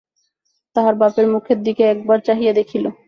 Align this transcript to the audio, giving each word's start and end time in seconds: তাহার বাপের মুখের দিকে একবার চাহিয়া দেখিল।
তাহার 0.75 0.95
বাপের 0.95 1.27
মুখের 1.27 1.59
দিকে 1.63 1.83
একবার 1.85 2.19
চাহিয়া 2.19 2.53
দেখিল। 2.53 2.85